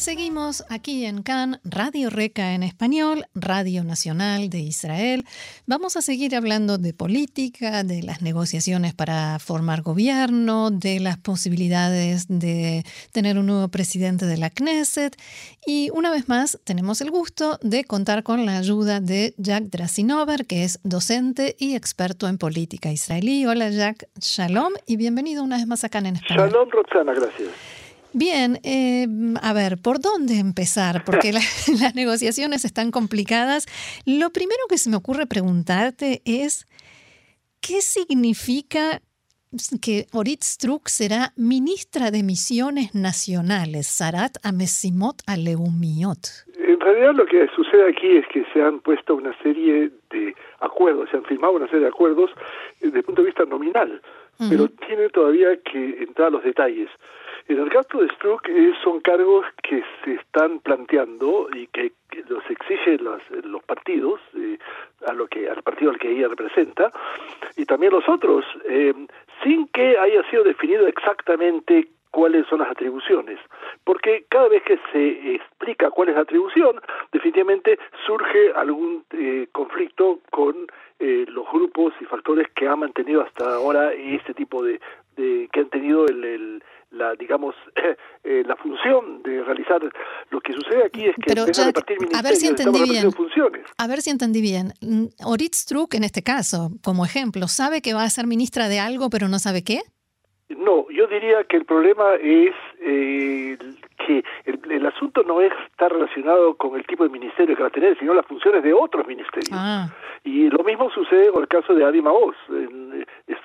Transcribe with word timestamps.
Seguimos 0.00 0.64
aquí 0.70 1.04
en 1.04 1.22
CAN, 1.22 1.60
Radio 1.62 2.08
Reca 2.08 2.54
en 2.54 2.62
español, 2.62 3.26
Radio 3.34 3.84
Nacional 3.84 4.48
de 4.48 4.60
Israel. 4.60 5.26
Vamos 5.66 5.94
a 5.98 6.00
seguir 6.00 6.34
hablando 6.34 6.78
de 6.78 6.94
política, 6.94 7.84
de 7.84 8.02
las 8.02 8.22
negociaciones 8.22 8.94
para 8.94 9.38
formar 9.38 9.82
gobierno, 9.82 10.70
de 10.70 11.00
las 11.00 11.18
posibilidades 11.18 12.28
de 12.28 12.82
tener 13.12 13.36
un 13.36 13.44
nuevo 13.44 13.68
presidente 13.68 14.24
de 14.24 14.38
la 14.38 14.48
Knesset. 14.48 15.14
Y 15.66 15.90
una 15.92 16.10
vez 16.10 16.30
más, 16.30 16.58
tenemos 16.64 17.02
el 17.02 17.10
gusto 17.10 17.58
de 17.60 17.84
contar 17.84 18.22
con 18.22 18.46
la 18.46 18.56
ayuda 18.56 19.00
de 19.00 19.34
Jack 19.36 19.64
Drasinover, 19.64 20.46
que 20.46 20.64
es 20.64 20.80
docente 20.82 21.56
y 21.58 21.76
experto 21.76 22.26
en 22.26 22.38
política 22.38 22.90
israelí. 22.90 23.44
Hola 23.44 23.68
Jack, 23.68 24.08
shalom 24.18 24.72
y 24.86 24.96
bienvenido 24.96 25.44
una 25.44 25.58
vez 25.58 25.66
más 25.66 25.84
a 25.84 25.90
CAN 25.90 26.06
en 26.06 26.16
español. 26.16 26.48
Shalom, 26.48 26.70
Roxana, 26.70 27.12
gracias. 27.12 27.79
Bien, 28.12 28.58
eh, 28.64 29.06
a 29.40 29.52
ver, 29.52 29.78
¿por 29.82 30.00
dónde 30.00 30.38
empezar? 30.38 31.04
Porque 31.04 31.32
las 31.80 31.94
negociaciones 31.94 32.64
están 32.64 32.90
complicadas. 32.90 33.66
Lo 34.06 34.30
primero 34.30 34.60
que 34.68 34.78
se 34.78 34.90
me 34.90 34.96
ocurre 34.96 35.26
preguntarte 35.26 36.22
es, 36.24 36.66
¿qué 37.60 37.80
significa 37.80 39.00
que 39.82 40.06
Orit 40.12 40.42
Struk 40.42 40.88
será 40.88 41.32
ministra 41.36 42.10
de 42.10 42.22
Misiones 42.22 42.94
Nacionales, 42.94 43.86
Sarat 43.86 44.36
Amesimot 44.44 45.22
Aleumiot? 45.26 46.46
En 46.58 46.80
realidad 46.80 47.14
lo 47.14 47.26
que 47.26 47.48
sucede 47.54 47.90
aquí 47.90 48.16
es 48.16 48.26
que 48.28 48.44
se 48.52 48.62
han 48.62 48.80
puesto 48.80 49.14
una 49.14 49.36
serie 49.42 49.90
de 50.10 50.34
acuerdos, 50.60 51.08
se 51.10 51.16
han 51.16 51.24
firmado 51.24 51.54
una 51.54 51.66
serie 51.66 51.82
de 51.82 51.88
acuerdos 51.88 52.30
desde 52.80 52.98
el 52.98 53.04
punto 53.04 53.22
de 53.22 53.26
vista 53.26 53.44
nominal, 53.44 54.00
pero 54.48 54.68
tiene 54.86 55.08
todavía 55.10 55.56
que 55.62 56.02
entrar 56.02 56.28
a 56.28 56.30
los 56.30 56.44
detalles. 56.44 56.88
En 57.50 57.58
el 57.58 57.68
caso 57.68 57.98
de 57.98 58.08
Struck 58.10 58.48
eh, 58.48 58.72
son 58.84 59.00
cargos 59.00 59.44
que 59.64 59.82
se 60.04 60.14
están 60.14 60.60
planteando 60.60 61.48
y 61.52 61.66
que, 61.66 61.90
los 62.28 62.48
exigen 62.48 63.02
los, 63.02 63.20
los 63.42 63.60
partidos, 63.64 64.20
eh, 64.36 64.56
a 65.04 65.12
lo 65.12 65.26
que 65.26 65.50
al 65.50 65.60
partido 65.64 65.90
al 65.90 65.98
que 65.98 66.12
ella 66.12 66.28
representa, 66.28 66.92
y 67.56 67.64
también 67.64 67.92
los 67.92 68.08
otros, 68.08 68.44
eh, 68.66 68.94
sin 69.42 69.66
que 69.66 69.98
haya 69.98 70.22
sido 70.30 70.44
definido 70.44 70.86
exactamente 70.86 71.88
cuáles 72.12 72.46
son 72.46 72.60
las 72.60 72.70
atribuciones, 72.70 73.40
porque 73.82 74.26
cada 74.28 74.46
vez 74.46 74.62
que 74.62 74.78
se 74.92 75.34
explica 75.34 75.90
cuál 75.90 76.10
es 76.10 76.14
la 76.14 76.22
atribución, 76.22 76.80
definitivamente 77.10 77.80
surge 78.06 78.52
algún 78.54 79.04
conflicto 79.50 80.20
con 80.30 80.68
los 81.00 81.50
grupos 81.52 81.94
y 82.00 82.04
factores 82.04 82.48
que 82.54 82.68
han 82.68 82.80
mantenido 82.80 83.22
hasta 83.22 83.54
ahora 83.54 83.92
este 83.92 84.34
tipo 84.34 84.62
de, 84.62 84.80
de 85.16 85.48
que 85.52 85.60
han 85.60 85.70
tenido 85.70 86.06
el, 86.06 86.24
el 86.24 86.62
la 86.90 87.14
digamos 87.14 87.54
eh, 88.24 88.42
la 88.46 88.56
función 88.56 89.22
de 89.22 89.42
realizar 89.42 89.80
lo 90.30 90.40
que 90.40 90.52
sucede 90.52 90.84
aquí 90.84 91.06
es 91.06 91.16
que 91.16 91.22
Pero 91.26 91.46
ya, 91.46 91.66
repartir 91.66 91.98
a 92.14 92.22
ver 92.22 92.36
si 92.36 92.48
entendí 92.48 92.82
bien 92.82 93.12
funciones. 93.12 93.66
a 93.78 93.86
ver 93.86 94.00
si 94.00 94.10
entendí 94.10 94.40
bien 94.40 94.72
mm, 94.80 95.06
Orit 95.24 95.54
Struk 95.54 95.94
en 95.94 96.04
este 96.04 96.22
caso 96.22 96.70
como 96.82 97.04
ejemplo 97.04 97.48
sabe 97.48 97.82
que 97.82 97.94
va 97.94 98.02
a 98.04 98.10
ser 98.10 98.26
ministra 98.26 98.68
de 98.68 98.80
algo 98.80 99.10
pero 99.10 99.28
no 99.28 99.38
sabe 99.38 99.62
qué 99.62 99.80
no, 100.56 100.90
yo 100.90 101.06
diría 101.06 101.44
que 101.44 101.56
el 101.56 101.64
problema 101.64 102.14
es 102.16 102.52
eh, 102.80 103.56
que 104.04 104.24
el, 104.44 104.86
asunto 104.86 105.22
no 105.22 105.40
está 105.40 105.88
relacionado 105.88 106.56
con 106.56 106.74
el 106.76 106.84
tipo 106.86 107.04
de 107.04 107.10
ministerio 107.10 107.54
que 107.54 107.62
va 107.62 107.68
a 107.68 107.72
tener, 107.72 107.96
sino 107.98 108.14
las 108.14 108.26
funciones 108.26 108.62
de 108.64 108.72
otros 108.72 109.06
ministerios. 109.06 109.52
Ah. 109.52 109.88
Y 110.24 110.48
lo 110.50 110.64
mismo 110.64 110.90
sucede 110.90 111.30
con 111.30 111.42
el 111.42 111.48
caso 111.48 111.74
de 111.74 111.84
Adi 111.84 112.02
Maoz. 112.02 112.34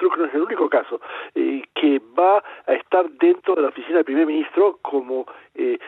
Struck 0.06 0.18
no 0.18 0.26
es 0.26 0.34
el 0.34 0.42
único 0.42 0.70
caso, 0.70 1.02
eh, 1.34 1.64
que 1.74 2.02
va 2.18 2.44
a 2.68 2.74
estar 2.74 3.10
dentro 3.12 3.56
de 3.56 3.64
la 3.64 3.70
oficina 3.70 3.98
del 3.98 4.06
primer 4.06 4.26
ministro 4.26 4.78
como 4.82 5.26
eh, 5.56 5.80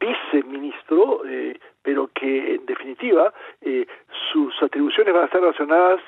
viceministro, 0.00 1.22
eh, 1.26 1.58
pero 1.82 2.10
que 2.14 2.54
en 2.54 2.66
definitiva 2.66 3.32
eh, 3.60 3.86
sus 4.32 4.54
atribuciones 4.62 5.12
van 5.12 5.24
a 5.24 5.26
estar 5.26 5.40
relacionadas 5.40 6.00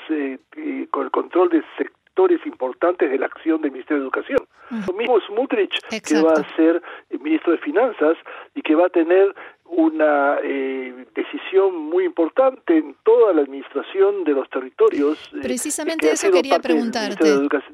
con 0.90 1.04
el 1.04 1.10
control 1.10 1.50
de 1.50 1.62
sectores 1.76 2.44
importantes 2.46 3.10
de 3.10 3.18
la 3.18 3.26
acción 3.26 3.60
del 3.60 3.72
Ministerio 3.72 3.98
de 3.98 4.04
Educación. 4.04 4.38
Lo 4.86 4.94
mismo 4.94 5.20
Smutrich, 5.20 5.78
que 5.88 6.22
va 6.22 6.32
a 6.32 6.56
ser 6.56 6.82
ministro 7.20 7.52
de 7.52 7.58
Finanzas 7.58 8.16
y 8.54 8.62
que 8.62 8.74
va 8.74 8.86
a 8.86 8.88
tener 8.88 9.34
una 9.76 10.36
eh, 10.42 11.06
decisión 11.14 11.76
muy 11.76 12.04
importante 12.04 12.78
en 12.78 12.96
toda 13.04 13.32
la 13.32 13.42
administración 13.42 14.24
de 14.24 14.32
los 14.32 14.48
territorios. 14.50 15.18
Eh, 15.34 15.40
Precisamente 15.42 16.10
eso 16.10 16.30
quería 16.30 16.58
preguntarte. 16.60 17.24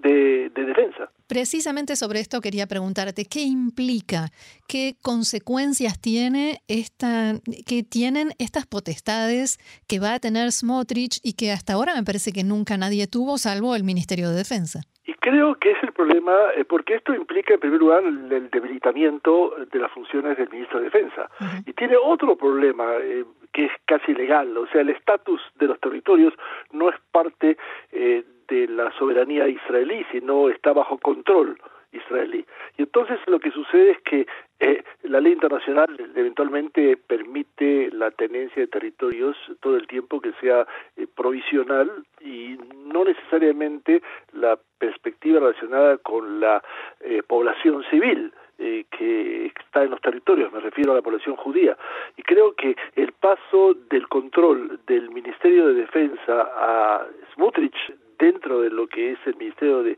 De, 0.03 0.51
de, 0.55 0.65
defensa. 0.65 1.11
Precisamente 1.27 1.97
sobre 1.97 2.21
esto 2.21 2.41
quería 2.41 2.67
preguntarte, 2.67 3.25
¿qué 3.25 3.43
implica, 3.43 4.31
qué 4.67 4.97
consecuencias 5.03 6.01
tiene 6.01 6.63
esta, 6.69 7.35
que 7.67 7.83
tienen 7.83 8.33
estas 8.39 8.67
potestades 8.67 9.59
que 9.87 10.01
va 10.01 10.15
a 10.15 10.21
tener 10.21 10.51
Smotrich 10.53 11.21
y 11.23 11.35
que 11.35 11.53
hasta 11.53 11.75
ahora 11.75 11.95
me 11.95 12.03
parece 12.03 12.33
que 12.33 12.45
nunca 12.45 12.77
nadie 12.77 13.07
tuvo, 13.07 13.39
salvo 13.39 13.75
el 13.77 13.85
Ministerio 13.85 14.31
de 14.31 14.37
Defensa? 14.37 14.81
Y 15.11 15.15
creo 15.15 15.57
que 15.57 15.73
es 15.73 15.83
el 15.83 15.91
problema, 15.91 16.33
eh, 16.57 16.65
porque 16.65 16.95
esto 16.95 17.13
implica 17.13 17.55
en 17.55 17.59
primer 17.59 17.81
lugar 17.81 18.05
el, 18.05 18.49
debilitamiento 18.49 19.57
de 19.73 19.79
las 19.81 19.91
funciones 19.91 20.39
del 20.39 20.49
ministro 20.51 20.79
de 20.79 20.85
Defensa. 20.85 21.29
Y 21.67 21.73
tiene 21.73 21.97
otro 21.97 22.37
problema 22.37 22.95
eh, 23.03 23.25
que 23.53 23.65
es 23.65 23.73
casi 23.87 24.15
legal, 24.15 24.57
o 24.57 24.69
sea, 24.69 24.83
el 24.83 24.91
estatus 24.91 25.41
de 25.57 25.67
los 25.67 25.81
territorios 25.81 26.33
no 26.71 26.91
es 26.91 26.97
parte 27.11 27.57
eh, 27.91 28.23
de 28.47 28.69
la 28.69 28.93
soberanía 28.93 29.49
israelí, 29.49 30.07
sino 30.13 30.49
está 30.49 30.73
bajo 30.73 30.97
control 30.99 31.59
israelí. 31.93 32.45
Y 32.77 32.83
entonces 32.83 33.19
lo 33.27 33.41
que 33.41 33.51
sucede 33.51 33.93
es 33.93 34.01
que 34.03 34.27
eh, 34.61 34.85
la 35.05 35.21
ley 35.21 35.33
internacional 35.33 35.89
eventualmente 36.15 36.97
permite 36.97 37.91
la 37.93 38.11
tenencia 38.11 38.63
de 38.63 38.69
territorios 38.69 39.37
todo 39.61 39.77
el 39.77 39.87
tiempo 39.87 40.21
que 40.21 40.33
sea 40.41 40.67
eh, 40.97 41.07
provisional 41.15 41.91
y 42.21 42.59
no 42.85 43.05
necesariamente 43.05 44.03
la 44.33 44.59
perspectiva 44.79 45.41
relacionada 45.41 45.99
con 45.99 46.41
la 46.41 46.63
eh, 47.01 47.23
población 47.27 47.85
civil 47.91 48.33
que 48.91 49.47
está 49.47 49.85
en 49.85 49.91
los 49.91 50.03
territorios, 50.03 50.53
me 50.53 50.61
refiero 50.61 50.93
a 50.93 50.97
la 50.97 51.01
población 51.01 51.35
judía. 51.35 51.79
Y 52.19 52.23
creo 52.23 52.53
que 52.55 52.77
el 52.95 53.13
paso 53.13 53.73
del 53.89 54.07
control 54.09 54.81
del 54.87 55.09
Ministerio 55.09 55.69
de 55.69 55.75
Defensa 55.81 56.51
a 56.59 57.07
Smutrich 57.33 57.75
dentro 58.21 58.61
de 58.61 58.71
lo 58.71 58.87
que 58.87 59.13
es 59.13 59.19
el 59.25 59.35
Ministerio 59.37 59.83
de, 59.83 59.97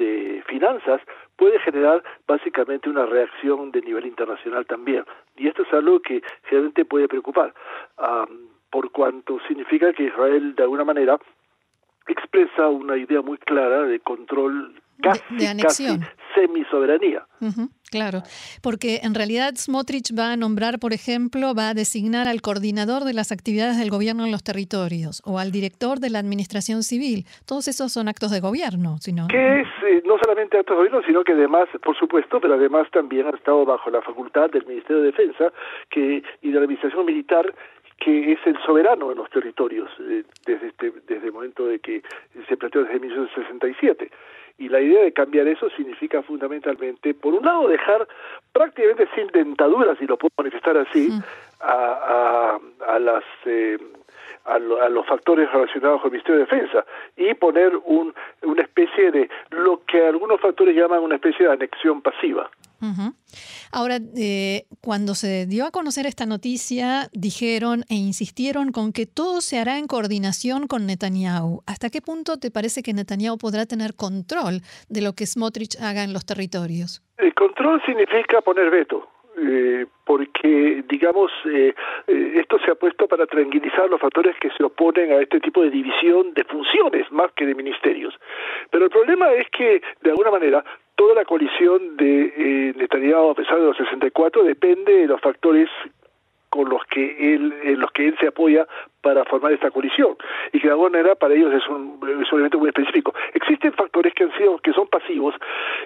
de 0.00 0.42
finanzas 0.48 1.00
puede 1.36 1.60
generar 1.60 2.02
básicamente 2.26 2.88
una 2.88 3.06
reacción 3.06 3.70
de 3.70 3.82
nivel 3.82 4.06
internacional 4.06 4.66
también. 4.66 5.04
Y 5.36 5.46
esto 5.46 5.62
es 5.62 5.72
algo 5.72 6.00
que 6.00 6.22
realmente 6.50 6.84
puede 6.84 7.06
preocupar, 7.06 7.54
por 8.70 8.90
cuanto 8.90 9.38
significa 9.46 9.92
que 9.92 10.04
Israel 10.04 10.54
de 10.54 10.62
alguna 10.62 10.84
manera 10.84 11.18
expresa 12.08 12.68
una 12.68 12.96
idea 12.96 13.20
muy 13.22 13.38
clara 13.38 13.82
de 13.82 14.00
control 14.00 14.74
casi, 15.00 15.22
de, 15.36 15.48
anexión. 15.48 16.06
semi-soberanía. 16.34 17.26
claro, 17.90 18.22
porque 18.62 19.00
en 19.02 19.14
realidad 19.14 19.54
Smotrich 19.56 20.16
va 20.16 20.32
a 20.32 20.36
nombrar, 20.36 20.78
por 20.78 20.92
ejemplo, 20.92 21.54
va 21.54 21.70
a 21.70 21.74
designar 21.74 22.28
al 22.28 22.40
coordinador 22.40 23.04
de 23.04 23.14
las 23.14 23.32
actividades 23.32 23.78
del 23.78 23.90
gobierno 23.90 24.24
en 24.24 24.32
los 24.32 24.44
territorios 24.44 25.22
o 25.24 25.38
al 25.38 25.50
director 25.52 25.98
de 25.98 26.10
la 26.10 26.18
administración 26.18 26.82
civil. 26.82 27.24
Todos 27.46 27.68
esos 27.68 27.92
son 27.92 28.08
actos 28.08 28.30
de 28.30 28.40
gobierno, 28.40 28.98
sino 28.98 29.28
que 29.28 29.60
es 29.60 29.68
eh, 29.86 30.02
no 30.04 30.16
solamente 30.22 30.58
actos 30.58 30.74
de 30.74 30.78
gobierno, 30.78 31.02
sino 31.06 31.24
que 31.24 31.32
además, 31.32 31.68
por 31.82 31.96
supuesto, 31.96 32.40
pero 32.40 32.54
además 32.54 32.88
también 32.92 33.26
ha 33.26 33.30
estado 33.30 33.64
bajo 33.64 33.90
la 33.90 34.02
facultad 34.02 34.50
del 34.50 34.66
Ministerio 34.66 35.02
de 35.02 35.12
Defensa 35.12 35.52
que 35.90 36.22
y 36.42 36.48
de 36.48 36.54
la 36.54 36.60
administración 36.60 37.04
militar 37.06 37.54
que 38.00 38.32
es 38.32 38.38
el 38.46 38.58
soberano 38.64 39.12
en 39.12 39.18
los 39.18 39.30
territorios 39.30 39.90
eh, 40.00 40.24
desde 40.46 40.68
este, 40.68 40.92
desde 41.06 41.26
el 41.26 41.32
momento 41.32 41.66
de 41.66 41.78
que 41.78 42.02
se 42.48 42.56
planteó 42.56 42.82
desde 42.82 42.98
1967. 42.98 44.10
Y 44.58 44.68
la 44.68 44.80
idea 44.80 45.02
de 45.02 45.12
cambiar 45.12 45.46
eso 45.46 45.70
significa 45.70 46.22
fundamentalmente, 46.22 47.14
por 47.14 47.34
un 47.34 47.44
lado, 47.44 47.68
dejar 47.68 48.06
prácticamente 48.52 49.08
sin 49.14 49.28
dentaduras, 49.28 49.96
si 49.98 50.06
lo 50.06 50.18
puedo 50.18 50.32
manifestar 50.36 50.76
así, 50.76 51.10
a, 51.60 52.58
a, 52.88 52.94
a, 52.94 52.98
las... 52.98 53.24
Eh, 53.46 53.78
a, 54.44 54.58
los 54.58 55.06
factores 55.06 55.50
relacionados 55.52 56.00
con 56.00 56.08
el 56.08 56.12
Ministerio 56.12 56.40
de 56.40 56.46
Defensa 56.46 56.84
y 57.16 57.34
poner 57.34 57.76
un, 57.84 58.14
una 58.42 58.62
especie 58.62 59.10
de 59.10 59.28
lo 59.50 59.82
que 59.84 60.04
algunos 60.06 60.40
factores 60.40 60.74
llaman 60.74 61.00
una 61.00 61.16
especie 61.16 61.46
de 61.46 61.52
anexión 61.52 62.00
pasiva. 62.02 62.50
Ahora, 63.72 63.98
eh, 64.16 64.64
cuando 64.80 65.14
se 65.14 65.46
dio 65.46 65.66
a 65.66 65.70
conocer 65.70 66.06
esta 66.06 66.26
noticia, 66.26 67.08
dijeron 67.12 67.84
e 67.88 67.94
insistieron 67.94 68.72
con 68.72 68.92
que 68.92 69.06
todo 69.06 69.40
se 69.40 69.58
hará 69.58 69.78
en 69.78 69.86
coordinación 69.86 70.66
con 70.66 70.86
Netanyahu. 70.86 71.62
¿Hasta 71.66 71.90
qué 71.90 72.00
punto 72.00 72.38
te 72.38 72.50
parece 72.50 72.82
que 72.82 72.92
Netanyahu 72.92 73.38
podrá 73.38 73.66
tener 73.66 73.94
control 73.94 74.62
de 74.88 75.02
lo 75.02 75.12
que 75.12 75.26
Smotrich 75.26 75.80
haga 75.80 76.04
en 76.04 76.12
los 76.12 76.24
territorios? 76.24 77.02
El 77.18 77.34
control 77.34 77.80
significa 77.86 78.40
poner 78.40 78.70
veto. 78.70 79.08
eh, 79.40 79.86
porque, 80.04 80.82
digamos, 80.88 81.30
eh, 81.46 81.72
eh, 82.06 82.32
esto 82.34 82.58
se 82.58 82.70
ha 82.70 82.74
puesto 82.74 83.06
para 83.06 83.26
tranquilizar 83.26 83.88
los 83.88 84.00
factores 84.00 84.36
que 84.40 84.50
se 84.50 84.64
oponen 84.64 85.12
a 85.12 85.20
este 85.20 85.40
tipo 85.40 85.62
de 85.62 85.70
división 85.70 86.34
de 86.34 86.44
funciones 86.44 87.10
más 87.12 87.30
que 87.32 87.46
de 87.46 87.54
ministerios. 87.54 88.12
Pero 88.70 88.86
el 88.86 88.90
problema 88.90 89.32
es 89.32 89.48
que, 89.50 89.80
de 90.02 90.10
alguna 90.10 90.32
manera, 90.32 90.64
toda 91.00 91.14
la 91.14 91.24
coalición 91.24 91.96
de 91.96 92.34
eh, 92.36 92.74
a 92.76 93.34
pesar 93.34 93.58
de 93.58 93.64
los 93.64 93.76
64, 93.78 94.44
depende 94.44 94.92
de 94.92 95.06
los 95.06 95.18
factores 95.22 95.70
con 96.50 96.68
los 96.68 96.84
que 96.84 97.34
él 97.34 97.54
en 97.62 97.80
los 97.80 97.90
que 97.92 98.08
él 98.08 98.16
se 98.20 98.26
apoya 98.26 98.66
para 99.00 99.24
formar 99.24 99.52
esta 99.52 99.70
coalición 99.70 100.16
y 100.52 100.60
que 100.60 100.66
de 100.66 100.72
alguna 100.72 100.90
manera 100.90 101.14
para 101.14 101.34
ellos 101.34 101.54
es 101.54 101.66
un, 101.68 101.98
es 102.20 102.30
un 102.30 102.38
elemento 102.38 102.58
muy 102.58 102.68
específico. 102.68 103.14
Existen 103.32 103.72
factores 103.72 104.12
que 104.12 104.24
han 104.24 104.36
sido 104.36 104.58
que 104.58 104.72
son 104.72 104.88
pasivos 104.88 105.34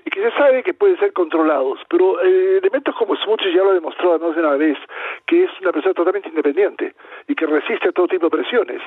y 0.04 0.10
que 0.10 0.20
se 0.20 0.30
sabe 0.32 0.62
que 0.62 0.74
pueden 0.74 0.98
ser 0.98 1.12
controlados, 1.12 1.78
pero 1.88 2.20
eh, 2.22 2.58
elementos 2.58 2.94
como 2.96 3.14
Smutrich 3.14 3.54
ya 3.54 3.62
lo 3.62 3.70
ha 3.70 3.74
demostrado 3.74 4.18
más 4.18 4.34
de 4.34 4.40
una 4.40 4.56
vez 4.56 4.78
que 5.26 5.44
es 5.44 5.50
una 5.60 5.70
persona 5.70 5.94
totalmente 5.94 6.28
independiente 6.28 6.94
y 7.28 7.34
que 7.34 7.46
resiste 7.46 7.90
a 7.90 7.92
todo 7.92 8.08
tipo 8.08 8.26
de 8.26 8.36
presiones, 8.38 8.82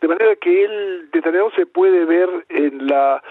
de 0.00 0.08
manera 0.08 0.36
que 0.36 0.64
él 0.64 1.08
Netanyahu 1.12 1.50
se 1.52 1.64
puede 1.66 2.04
ver 2.04 2.28
en 2.50 2.86
la 2.86 3.22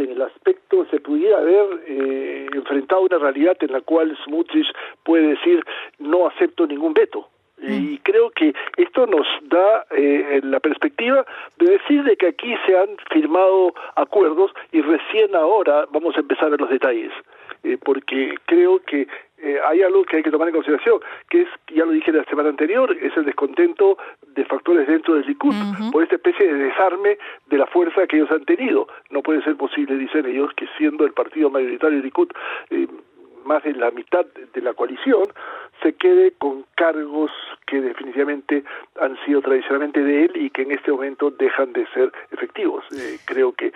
en, 0.00 0.10
el 0.10 0.22
aspecto 0.22 0.86
se 0.90 1.00
pudiera 1.00 1.40
ver 1.40 1.66
eh, 1.86 2.46
enfrentado 2.52 3.02
a 3.02 3.04
una 3.04 3.18
realidad 3.18 3.56
en 3.60 3.72
la 3.72 3.80
cual 3.80 4.16
Smutrich 4.24 4.66
puede 5.04 5.28
decir 5.28 5.64
no 5.98 6.26
acepto 6.26 6.66
ningún 6.66 6.94
veto 6.94 7.28
y 7.62 7.98
creo 7.98 8.30
que 8.30 8.54
esto 8.76 9.06
nos 9.06 9.26
da 9.42 9.84
eh, 9.90 10.40
la 10.42 10.60
perspectiva 10.60 11.26
de 11.58 11.72
decir 11.72 12.02
de 12.04 12.16
que 12.16 12.28
aquí 12.28 12.54
se 12.66 12.76
han 12.76 12.88
firmado 13.10 13.74
acuerdos 13.96 14.52
y 14.72 14.80
recién 14.80 15.34
ahora 15.34 15.86
vamos 15.92 16.16
a 16.16 16.20
empezar 16.20 16.46
a 16.46 16.50
ver 16.50 16.60
los 16.60 16.70
detalles, 16.70 17.12
eh, 17.62 17.76
porque 17.84 18.34
creo 18.46 18.80
que 18.80 19.06
eh, 19.42 19.58
hay 19.64 19.82
algo 19.82 20.04
que 20.04 20.18
hay 20.18 20.22
que 20.22 20.30
tomar 20.30 20.48
en 20.48 20.54
consideración, 20.54 21.00
que 21.28 21.42
es, 21.42 21.48
ya 21.74 21.84
lo 21.84 21.92
dije 21.92 22.12
la 22.12 22.24
semana 22.24 22.50
anterior, 22.50 22.96
es 23.00 23.16
el 23.16 23.24
descontento 23.24 23.96
de 24.34 24.44
factores 24.44 24.86
dentro 24.86 25.14
del 25.14 25.26
Likud, 25.26 25.54
por 25.92 26.02
esta 26.02 26.16
especie 26.16 26.46
de 26.46 26.64
desarme 26.64 27.18
de 27.46 27.58
la 27.58 27.66
fuerza 27.66 28.06
que 28.06 28.16
ellos 28.16 28.30
han 28.30 28.44
tenido. 28.44 28.86
No 29.10 29.22
puede 29.22 29.42
ser 29.42 29.56
posible, 29.56 29.96
dicen 29.96 30.26
ellos, 30.26 30.52
que 30.56 30.66
siendo 30.76 31.04
el 31.04 31.12
partido 31.12 31.50
mayoritario 31.50 31.96
del 31.96 32.04
Likud, 32.04 32.28
eh, 32.70 32.86
más 33.44 33.64
de 33.64 33.72
la 33.72 33.90
mitad 33.90 34.26
de 34.26 34.60
la 34.60 34.74
coalición, 34.74 35.24
se 35.82 35.94
quede 35.94 36.32
con 36.32 36.66
cargos 36.76 37.30
que 37.66 37.80
definitivamente 37.80 38.62
han 39.00 39.16
sido 39.24 39.40
tradicionalmente 39.40 40.02
de 40.04 40.26
él 40.26 40.32
y 40.34 40.50
que 40.50 40.62
en 40.62 40.72
este 40.72 40.92
momento 40.92 41.30
dejan 41.30 41.72
de 41.72 41.86
ser 41.94 42.12
efectivos. 42.30 42.84
Eh, 42.92 43.18
creo 43.24 43.52
que 43.52 43.72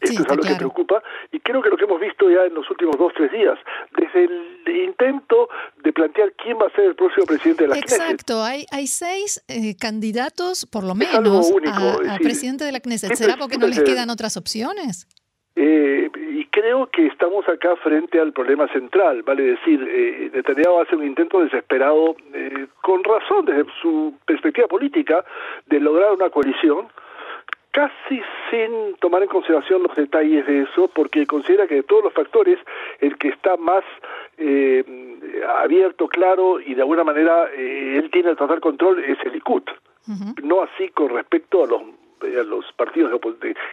esto 0.00 0.22
es 0.22 0.30
algo 0.30 0.42
que 0.42 0.54
preocupa 0.54 1.02
y 1.32 1.40
creo 1.40 1.62
que 1.62 1.70
lo 1.70 1.76
que 1.76 1.84
hemos 1.84 2.00
visto 2.00 2.30
ya 2.30 2.44
en 2.44 2.54
los 2.54 2.68
últimos 2.70 2.96
dos, 2.98 3.12
tres 3.16 3.30
días, 3.32 3.58
desde 3.96 4.24
el 4.24 4.76
intento 4.84 5.48
de 5.82 5.92
plantear 5.92 6.32
quién 6.32 6.58
va 6.58 6.66
a 6.66 6.70
ser 6.70 6.86
el 6.86 6.94
próximo 6.94 7.26
presidente 7.26 7.64
de 7.64 7.68
la 7.68 7.76
Knesset. 7.76 8.00
Exacto, 8.00 8.42
hay, 8.42 8.66
hay 8.70 8.86
seis 8.86 9.44
eh, 9.48 9.76
candidatos, 9.78 10.66
por 10.66 10.84
lo 10.84 10.94
menos, 10.94 11.52
a, 11.66 12.18
presidente 12.18 12.64
de 12.64 12.72
la 12.72 12.80
Knesset. 12.80 13.14
¿Será 13.14 13.36
porque 13.36 13.58
no 13.58 13.66
les 13.66 13.82
quedan 13.82 14.10
otras 14.10 14.36
opciones? 14.36 15.06
Eh, 15.56 16.10
y 16.30 16.46
creo 16.46 16.86
que 16.86 17.06
estamos 17.06 17.46
acá 17.48 17.76
frente 17.82 18.20
al 18.20 18.32
problema 18.32 18.68
central, 18.68 19.22
vale 19.22 19.42
decir, 19.42 19.86
eh, 19.86 20.30
Netanyahu 20.32 20.80
hace 20.80 20.96
un 20.96 21.04
intento 21.04 21.40
desesperado, 21.40 22.16
eh, 22.32 22.66
con 22.80 23.02
razón 23.04 23.44
desde 23.44 23.66
su 23.82 24.14
perspectiva 24.24 24.68
política, 24.68 25.24
de 25.66 25.80
lograr 25.80 26.12
una 26.12 26.30
coalición, 26.30 26.88
casi 27.80 28.20
sin 28.50 28.94
tomar 29.00 29.22
en 29.22 29.28
consideración 29.28 29.82
los 29.82 29.96
detalles 29.96 30.46
de 30.46 30.62
eso, 30.62 30.88
porque 30.88 31.26
considera 31.26 31.66
que 31.66 31.76
de 31.76 31.82
todos 31.82 32.04
los 32.04 32.12
factores, 32.12 32.58
el 32.98 33.16
que 33.16 33.28
está 33.28 33.56
más 33.56 33.84
eh, 34.36 34.84
abierto, 35.62 36.06
claro, 36.08 36.60
y 36.60 36.74
de 36.74 36.82
alguna 36.82 37.04
manera 37.04 37.48
eh, 37.56 37.96
él 37.96 38.10
tiene 38.10 38.30
el 38.30 38.36
total 38.36 38.60
control 38.60 39.02
es 39.02 39.16
el 39.24 39.32
Likud. 39.32 39.62
No 40.42 40.62
así 40.62 40.88
con 40.88 41.10
respecto 41.10 41.64
a 41.64 41.68
los 41.68 41.82
a 42.22 42.42
los 42.44 42.64
partidos 42.76 43.10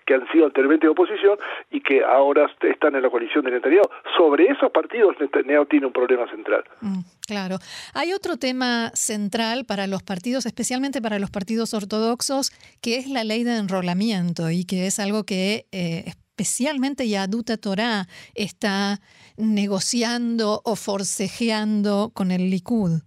que 0.05 0.13
han 0.13 0.27
sido 0.31 0.45
anteriormente 0.45 0.87
de 0.87 0.91
oposición 0.91 1.37
y 1.71 1.81
que 1.81 2.03
ahora 2.03 2.49
están 2.61 2.95
en 2.95 3.01
la 3.01 3.09
coalición 3.09 3.43
de 3.45 3.51
Netanyahu. 3.51 3.89
Sobre 4.17 4.45
esos 4.45 4.71
partidos 4.71 5.15
Netanyahu 5.19 5.65
tiene 5.65 5.87
un 5.87 5.93
problema 5.93 6.29
central. 6.29 6.63
Mm, 6.81 6.99
claro. 7.27 7.57
Hay 7.93 8.13
otro 8.13 8.37
tema 8.37 8.91
central 8.93 9.65
para 9.65 9.87
los 9.87 10.03
partidos, 10.03 10.45
especialmente 10.45 11.01
para 11.01 11.19
los 11.19 11.31
partidos 11.31 11.73
ortodoxos, 11.73 12.51
que 12.81 12.97
es 12.97 13.07
la 13.07 13.23
ley 13.23 13.43
de 13.43 13.57
enrolamiento 13.57 14.49
y 14.49 14.65
que 14.65 14.87
es 14.87 14.99
algo 14.99 15.23
que 15.23 15.65
eh, 15.71 16.05
especialmente 16.37 17.07
Yaduta 17.07 17.57
Torah 17.57 18.05
está 18.35 18.99
negociando 19.37 20.61
o 20.63 20.75
forcejeando 20.75 22.11
con 22.13 22.31
el 22.31 22.49
Likud. 22.49 23.01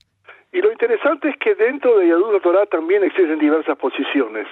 Y 0.53 0.61
lo 0.61 0.73
interesante 0.73 1.29
es 1.29 1.37
que 1.37 1.55
dentro 1.55 1.99
de 1.99 2.09
Yadud 2.09 2.41
Torah 2.43 2.67
también 2.67 3.05
existen 3.05 3.39
diversas 3.39 3.77
posiciones. 3.79 4.49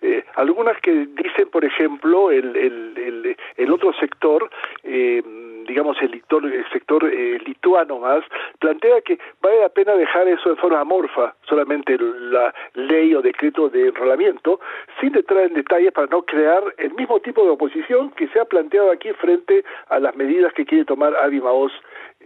Eh, 0.00 0.24
algunas 0.36 0.80
que 0.80 0.92
dicen, 0.92 1.48
por 1.50 1.64
ejemplo, 1.64 2.30
el, 2.30 2.54
el, 2.56 3.36
el, 3.56 3.72
otro 3.72 3.92
sector, 3.94 4.48
eh, 4.84 5.22
digamos 5.66 5.96
el, 6.00 6.14
el 6.14 6.70
sector 6.72 7.04
eh, 7.04 7.38
lituano 7.44 7.98
más, 7.98 8.24
plantea 8.60 9.00
que 9.00 9.18
vale 9.42 9.60
la 9.60 9.68
pena 9.68 9.94
dejar 9.94 10.28
eso 10.28 10.50
de 10.50 10.56
forma 10.56 10.80
amorfa, 10.80 11.34
solamente 11.48 11.98
la 11.98 12.54
ley 12.74 13.14
o 13.14 13.22
decreto 13.22 13.68
de 13.68 13.88
enrolamiento, 13.88 14.60
sin 15.00 15.16
entrar 15.16 15.44
en 15.46 15.54
detalles 15.54 15.92
para 15.92 16.06
no 16.06 16.22
crear 16.22 16.62
el 16.78 16.94
mismo 16.94 17.18
tipo 17.20 17.42
de 17.42 17.50
oposición 17.50 18.10
que 18.12 18.28
se 18.28 18.38
ha 18.38 18.44
planteado 18.44 18.92
aquí 18.92 19.12
frente 19.14 19.64
a 19.88 19.98
las 19.98 20.14
medidas 20.14 20.52
que 20.52 20.64
quiere 20.64 20.84
tomar 20.84 21.16
Avi 21.16 21.40
Maoz 21.40 21.72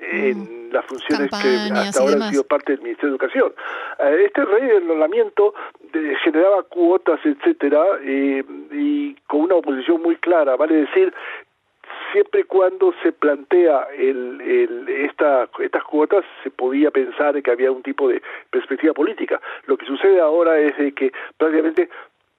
en 0.03 0.69
mm. 0.69 0.73
las 0.73 0.85
funciones 0.87 1.31
que 1.31 1.73
hasta 1.73 2.01
ahora 2.01 2.27
han 2.27 2.31
sido 2.31 2.45
parte 2.45 2.73
del 2.73 2.83
Ministerio 2.83 3.11
de 3.11 3.17
Educación. 3.17 3.53
Eh, 3.99 4.25
este 4.27 4.45
rey 4.45 4.67
del 4.67 4.83
enrolamiento 4.83 5.55
generaba 6.25 6.63
cuotas, 6.65 7.21
etcétera, 7.25 7.83
eh, 8.03 8.45
y 8.73 9.15
con 9.27 9.43
una 9.43 9.57
oposición 9.57 10.03
muy 10.03 10.17
clara, 10.17 10.57
vale 10.57 10.77
decir 10.77 11.13
siempre 12.13 12.43
y 12.43 12.45
cuando 12.45 12.93
se 13.03 13.13
plantea 13.13 13.89
el, 13.97 14.41
el, 14.41 14.89
esta, 14.89 15.49
estas 15.61 15.83
cuotas 15.85 16.25
se 16.43 16.51
podía 16.51 16.91
pensar 16.91 17.43
que 17.43 17.51
había 17.51 17.73
un 17.73 17.83
tipo 17.83 18.09
de 18.09 18.23
perspectiva 18.51 18.93
política. 18.93 19.41
Lo 19.67 19.77
que 19.77 19.87
sucede 19.87 20.21
ahora 20.21 20.59
es 20.59 20.77
de 20.77 20.93
que 20.93 21.13
prácticamente 21.39 21.89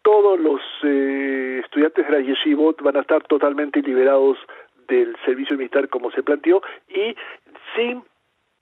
todos 0.04 0.40
los 0.40 0.62
eh, 0.84 1.62
estudiantes 1.64 2.06
de 2.06 2.12
la 2.12 2.20
yeshivot 2.20 2.82
van 2.82 2.98
a 2.98 3.02
estar 3.02 3.24
totalmente 3.24 3.82
liberados 3.82 4.38
del 4.88 5.16
servicio 5.26 5.58
militar 5.58 5.88
como 5.90 6.12
se 6.12 6.24
planteó 6.24 6.62
y 6.90 7.16
sin 7.76 8.04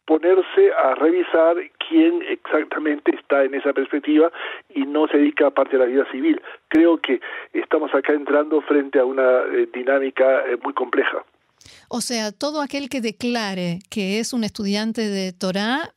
ponerse 0.06 0.74
a 0.74 0.96
revisar 0.96 1.56
quién 1.88 2.22
exactamente 2.24 3.16
está 3.16 3.44
en 3.44 3.54
esa 3.54 3.72
perspectiva 3.72 4.32
y 4.74 4.82
no 4.86 5.08
se 5.08 5.18
dedica 5.18 5.48
a 5.48 5.52
parte 5.52 5.78
de 5.78 5.86
la 5.86 5.90
vida 5.90 6.10
civil. 6.12 6.42
Creo 6.68 6.98
que 6.98 7.22
estamos 7.54 7.94
acá 7.94 8.14
entrando 8.14 8.62
frente 8.62 9.00
a 9.00 9.06
una 9.06 9.44
eh, 9.54 9.70
dinámica 9.74 10.46
eh, 10.48 10.58
muy 10.64 10.74
compleja. 10.74 11.24
O 11.88 12.02
sea, 12.02 12.32
todo 12.32 12.62
aquel 12.62 12.90
que 12.90 13.02
declare 13.02 13.80
que 13.90 14.20
es 14.20 14.34
un 14.34 14.44
estudiante 14.44 15.02
de 15.02 15.32
Torah 15.32 15.94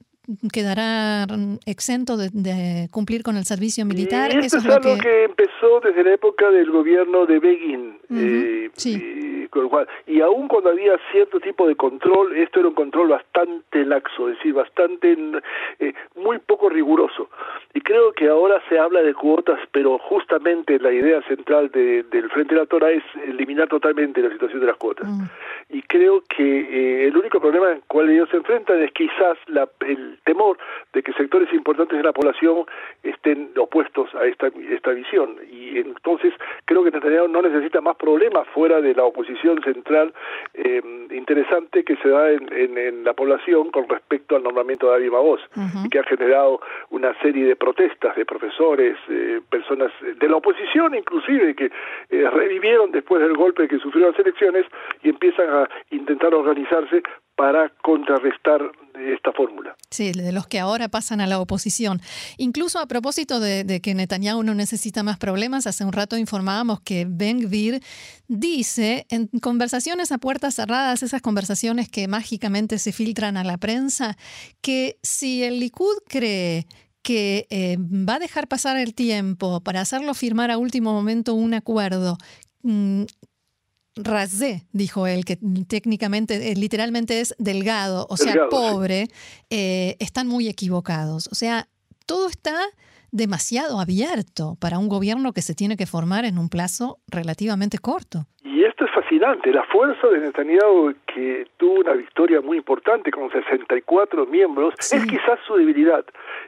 quedará 0.52 1.26
exento 1.66 2.16
de, 2.16 2.88
cumplir 2.90 3.23
con 3.23 3.37
el 3.37 3.45
servicio 3.45 3.85
militar. 3.85 4.33
Y 4.35 4.38
esto 4.38 4.59
es, 4.59 4.66
algo 4.66 4.97
que... 4.99 5.25
empezó 5.25 5.81
desde 5.81 6.04
la 6.04 6.14
época 6.14 6.50
del 6.50 6.71
gobierno 6.71 7.26
de 7.26 7.38
Begin. 7.38 7.99
Eh, 8.11 8.71
sí. 8.75 8.95
y, 8.95 9.49
con 9.49 9.64
lo 9.64 9.69
cual, 9.69 9.88
y 10.07 10.21
aún 10.21 10.49
cuando 10.49 10.71
había 10.71 10.99
cierto 11.12 11.38
tipo 11.40 11.66
de 11.69 11.76
control, 11.76 12.37
esto 12.37 12.61
era 12.61 12.69
un 12.69 12.75
control 12.75 13.09
bastante 13.09 13.85
laxo, 13.85 14.28
es 14.28 14.37
decir, 14.37 14.52
bastante, 14.52 15.16
eh, 15.78 15.95
muy 16.16 16.38
poco 16.38 16.69
riguroso. 16.69 17.28
Y 17.73 17.81
creo 17.81 18.12
que 18.12 18.28
ahora 18.28 18.61
se 18.69 18.78
habla 18.78 19.02
de 19.02 19.14
cuotas, 19.14 19.61
pero 19.73 19.99
justamente 19.99 20.78
la 20.78 20.93
idea 20.93 21.23
central 21.28 21.71
del 21.71 22.31
Frente 22.31 22.54
de 22.54 22.61
la 22.61 22.66
Torah 22.66 22.90
es 22.90 23.04
eliminar 23.26 23.69
totalmente 23.69 24.21
la 24.21 24.31
situación 24.31 24.61
de 24.61 24.66
las 24.66 24.76
cuotas. 24.76 25.09
Y 25.68 25.83
creo 25.83 26.23
que 26.28 26.42
eh, 26.44 27.09
el 27.09 27.16
único 27.16 27.40
problema 27.40 27.73
el 27.73 27.83
cual 27.88 28.11
ellos 28.11 28.28
se 28.30 28.37
enfrentan 28.37 28.83
es 28.83 28.92
quizás 28.92 29.38
la, 29.47 29.68
el 29.87 30.18
temor 30.25 30.59
de 30.92 31.02
que 31.02 31.12
sectores 31.12 31.52
importantes 31.52 31.97
de 31.97 32.04
la 32.04 32.12
población 32.12 32.66
estén 33.02 33.50
opuestos 33.56 34.14
a 34.14 34.25
esta, 34.26 34.49
esta 34.71 34.90
visión. 34.90 35.37
Y 35.50 35.78
entonces 35.78 36.33
creo 36.64 36.85
que 36.85 36.90
Netanyahu 36.90 37.28
no 37.28 37.42
necesita 37.42 37.80
más 37.80 37.97
problemas 37.97 38.47
fuera 38.49 38.80
de 38.80 38.94
la 38.94 39.04
oposición 39.04 39.62
central 39.62 40.12
eh, 40.54 40.83
interesante 41.11 41.85
que 41.85 41.97
se 41.97 42.09
da 42.09 42.30
en, 42.30 42.78
en, 42.78 43.04
la 43.04 43.12
población 43.12 43.71
con 43.71 43.88
respecto 43.88 44.37
al 44.37 44.42
nombramiento 44.42 44.87
de 44.87 44.92
David 44.92 45.11
Maboz, 45.11 45.40
y 45.85 45.88
que 45.88 45.99
ha 45.99 46.04
generado 46.04 46.61
una 46.90 47.14
serie 47.21 47.44
de 47.47 47.56
protestas 47.56 48.16
de 48.16 48.25
profesores, 48.25 48.97
eh, 49.09 49.40
personas 49.50 49.92
de 50.00 50.28
la 50.28 50.37
oposición 50.37 50.94
inclusive, 50.94 51.54
que 51.54 51.71
eh, 52.11 52.30
revivieron 52.30 52.90
después 52.92 53.23
del 53.23 53.37
golpe 53.37 53.68
que 53.68 53.78
sufrieron 53.78 54.12
las 54.12 54.21
elecciones 54.21 54.66
y 55.02 55.11
empiezan 55.11 55.49
a 55.50 55.54
intentar 55.91 56.35
organizarse 56.35 57.03
para 57.37 57.69
contrarrestar 57.83 58.61
esta 59.13 59.33
fórmula. 59.33 59.75
Sí, 59.91 60.13
de 60.13 60.33
los 60.33 60.47
que 60.47 60.61
ahora 60.61 60.89
pasan 60.89 61.21
a 61.21 61.27
la 61.27 61.41
oposición. 61.41 62.01
Incluso 62.39 62.79
a 62.79 62.87
propósito 62.87 63.41
de, 63.41 63.81
que 63.83 63.95
Netanyahu 63.95 64.43
no 64.45 64.55
necesita 64.55 65.03
más 65.03 65.19
problemas, 65.19 65.67
hace 65.67 65.85
un 65.85 65.93
rato 65.93 66.17
informábamos 66.17 66.81
que 66.81 67.07
Ben 67.09 67.41
Gvir 67.41 67.81
dice 68.29 69.07
en 69.11 69.27
conversaciones 69.41 70.13
a 70.13 70.19
puertas 70.19 70.55
cerradas, 70.55 71.03
esas 71.03 71.23
conversaciones 71.23 71.89
que 71.89 72.07
mágicamente 72.07 72.79
se 72.79 72.93
filtran 72.93 73.37
a 73.37 73.45
la 73.45 73.59
prensa, 73.59 74.17
que 74.61 74.97
si 75.03 75.43
el 75.43 75.59
Likud 75.59 75.97
cree 76.09 76.67
que 77.03 77.47
eh, 77.51 77.77
va 77.79 78.15
a 78.15 78.19
dejar 78.19 78.49
pasar 78.49 78.79
el 78.79 78.95
tiempo 78.95 79.61
para 79.61 79.81
hacerlo 79.81 80.15
firmar 80.15 80.51
a 80.51 80.57
último 80.57 80.93
momento 80.93 81.35
un 81.35 81.53
acuerdo 81.53 82.17
mm, 82.63 83.03
Razé, 83.97 84.67
dijo 84.73 85.07
él, 85.07 85.25
que 85.25 85.39
técnicamente, 85.69 86.51
eh, 86.51 86.57
literalmente 86.57 87.21
es 87.21 87.35
delgado, 87.39 88.07
o 88.11 88.17
sea, 88.17 88.49
pobre, 88.51 89.09
eh, 89.51 89.97
están 90.01 90.27
muy 90.27 90.49
equivocados. 90.49 91.29
O 91.31 91.37
sea, 91.37 91.69
todo 92.07 92.29
está 92.29 92.61
demasiado 93.14 93.78
abierto 93.78 94.56
para 94.61 94.78
un 94.78 94.88
gobierno 94.88 95.33
que 95.33 95.40
se 95.40 95.54
tiene 95.54 95.76
que 95.76 95.87
formar 95.87 96.25
en 96.25 96.37
un 96.37 96.49
plazo 96.49 96.99
relativamente 97.06 97.78
corto. 97.78 98.26
Y 98.42 98.64
esto 98.64 98.85
es 98.85 98.90
fascinante. 98.90 99.52
La 99.52 99.62
fuerza 99.62 100.09
de 100.09 100.18
Netanyahu, 100.18 100.94
que 101.06 101.47
tuvo 101.56 101.80
una 101.80 101.92
victoria 101.92 102.40
muy 102.40 102.56
importante 102.59 103.12
con 103.12 103.30
64 103.30 104.26
miembros, 104.26 104.75
es 104.78 105.06
quizás 105.06 105.38
su 105.47 105.54
debilidad. 105.54 106.04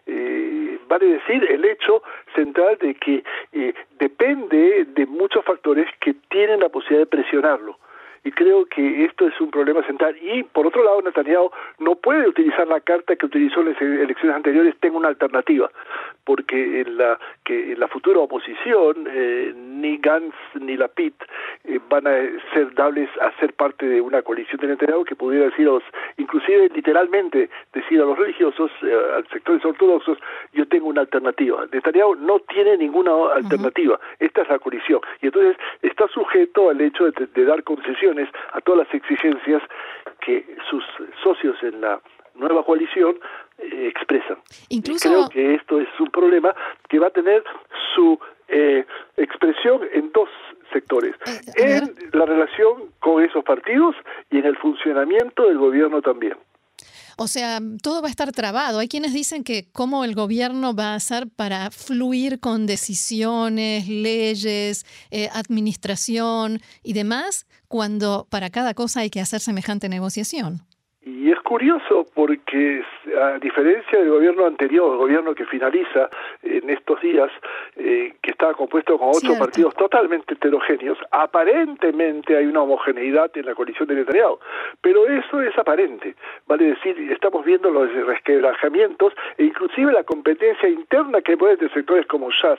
Eh, 0.06 0.80
vale 0.88 1.06
decir 1.06 1.44
el 1.48 1.64
hecho 1.64 2.02
central 2.34 2.76
de 2.80 2.94
que 2.96 3.22
eh, 3.52 3.72
depende 4.00 4.86
de 4.86 5.06
muchos 5.06 5.44
factores 5.44 5.86
que 6.00 6.14
tienen 6.28 6.58
la 6.58 6.68
posibilidad 6.68 7.02
de 7.02 7.16
presionarlo 7.16 7.78
y 8.26 8.32
creo 8.32 8.66
que 8.66 9.04
esto 9.04 9.28
es 9.28 9.40
un 9.40 9.52
problema 9.52 9.84
central. 9.84 10.16
Y 10.20 10.42
por 10.42 10.66
otro 10.66 10.82
lado, 10.82 11.00
Netanyahu 11.00 11.48
no 11.78 11.94
puede 11.94 12.26
utilizar 12.26 12.66
la 12.66 12.80
carta 12.80 13.14
que 13.14 13.24
utilizó 13.24 13.60
en 13.60 13.70
las 13.70 13.80
elecciones 13.80 14.34
anteriores, 14.34 14.74
tengo 14.80 14.98
una 14.98 15.10
alternativa, 15.10 15.70
porque 16.24 16.80
en 16.80 16.96
la, 16.96 17.20
que 17.44 17.72
en 17.72 17.78
la 17.78 17.86
futura 17.86 18.18
oposición 18.18 19.06
eh, 19.08 19.54
ni 19.54 19.98
Gantz 19.98 20.34
ni 20.60 20.76
la 20.76 20.88
PIT 20.88 21.14
eh, 21.66 21.78
van 21.88 22.08
a 22.08 22.16
ser 22.52 22.74
dables 22.74 23.08
a 23.20 23.30
ser 23.38 23.52
parte 23.52 23.86
de 23.86 24.00
una 24.00 24.22
coalición 24.22 24.60
de 24.60 24.66
Netanyahu 24.66 25.04
que 25.04 25.14
pudiera 25.14 25.44
decir, 25.44 25.70
inclusive 26.16 26.68
literalmente 26.74 27.48
decir 27.72 28.00
a 28.00 28.06
los 28.06 28.18
religiosos, 28.18 28.72
eh, 28.82 28.92
a 29.14 29.20
los 29.20 29.28
sectores 29.28 29.64
ortodoxos, 29.64 30.18
yo 30.52 30.66
tengo 30.66 30.88
una 30.88 31.02
alternativa. 31.02 31.64
Netanyahu 31.72 32.16
no 32.16 32.40
tiene 32.40 32.76
ninguna 32.76 33.12
alternativa, 33.36 34.00
esta 34.18 34.42
es 34.42 34.48
la 34.48 34.58
coalición. 34.58 35.00
Y 35.22 35.26
entonces 35.26 35.56
está 35.82 36.08
sujeto 36.08 36.70
al 36.70 36.80
hecho 36.80 37.08
de 37.08 37.44
dar 37.44 37.62
concesiones 37.62 38.15
a 38.52 38.60
todas 38.60 38.86
las 38.86 38.94
exigencias 38.94 39.62
que 40.20 40.44
sus 40.70 40.84
socios 41.22 41.56
en 41.62 41.80
la 41.80 42.00
nueva 42.34 42.64
coalición 42.64 43.18
eh, 43.58 43.88
expresan. 43.88 44.38
Incluso... 44.68 45.08
creo 45.08 45.28
que 45.28 45.54
esto 45.54 45.80
es 45.80 45.88
un 45.98 46.10
problema 46.10 46.54
que 46.88 46.98
va 46.98 47.08
a 47.08 47.10
tener 47.10 47.42
su 47.94 48.18
eh, 48.48 48.84
expresión 49.16 49.80
en 49.92 50.12
dos 50.12 50.28
sectores, 50.72 51.14
eh, 51.56 51.80
en 51.80 52.10
la 52.12 52.26
relación 52.26 52.90
con 53.00 53.22
esos 53.22 53.44
partidos 53.44 53.96
y 54.30 54.38
en 54.38 54.46
el 54.46 54.56
funcionamiento 54.56 55.46
del 55.46 55.58
gobierno 55.58 56.02
también. 56.02 56.36
O 57.18 57.28
sea, 57.28 57.60
todo 57.82 58.02
va 58.02 58.08
a 58.08 58.10
estar 58.10 58.30
trabado. 58.32 58.78
Hay 58.78 58.88
quienes 58.88 59.14
dicen 59.14 59.42
que 59.42 59.68
cómo 59.72 60.04
el 60.04 60.14
gobierno 60.14 60.74
va 60.74 60.92
a 60.92 60.96
hacer 60.96 61.28
para 61.34 61.70
fluir 61.70 62.40
con 62.40 62.66
decisiones, 62.66 63.88
leyes, 63.88 64.84
eh, 65.10 65.30
administración 65.32 66.60
y 66.82 66.92
demás, 66.92 67.46
cuando 67.68 68.26
para 68.30 68.50
cada 68.50 68.74
cosa 68.74 69.00
hay 69.00 69.08
que 69.08 69.20
hacer 69.20 69.40
semejante 69.40 69.88
negociación. 69.88 70.60
Y 71.06 71.30
es 71.30 71.38
curioso 71.40 72.04
porque 72.14 72.82
a 73.14 73.38
diferencia 73.38 73.98
del 73.98 74.10
gobierno 74.10 74.46
anterior, 74.46 74.92
el 74.92 74.98
gobierno 74.98 75.34
que 75.34 75.44
finaliza 75.46 76.08
en 76.42 76.68
estos 76.70 77.00
días, 77.00 77.30
eh, 77.76 78.14
que 78.22 78.30
estaba 78.30 78.54
compuesto 78.54 78.98
con 78.98 79.10
ocho 79.10 79.38
partidos 79.38 79.74
totalmente 79.74 80.34
heterogéneos, 80.34 80.98
aparentemente 81.10 82.36
hay 82.36 82.46
una 82.46 82.62
homogeneidad 82.62 83.30
en 83.36 83.46
la 83.46 83.54
coalición 83.54 83.88
de 83.88 83.96
Netanyahu, 83.96 84.38
pero 84.80 85.06
eso 85.06 85.40
es 85.40 85.56
aparente, 85.58 86.14
vale 86.46 86.64
decir, 86.66 86.98
estamos 87.12 87.44
viendo 87.44 87.70
los 87.70 87.92
resquebrajamientos 87.92 89.12
e 89.38 89.44
inclusive 89.44 89.92
la 89.92 90.04
competencia 90.04 90.68
interna 90.68 91.20
que 91.20 91.36
puede 91.36 91.56
de 91.56 91.68
sectores 91.70 92.06
como 92.06 92.30
Shas, 92.30 92.58